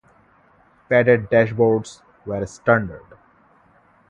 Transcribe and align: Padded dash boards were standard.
Padded 0.89 1.29
dash 1.29 1.53
boards 1.53 2.01
were 2.25 2.43
standard. 2.47 3.05